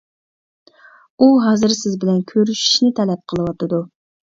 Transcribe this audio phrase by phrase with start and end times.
[1.21, 3.89] ئۇ ھازىر سىز بىلەن كۆرۈشۈشنى تەلەپ قىلىۋاتىدۇ.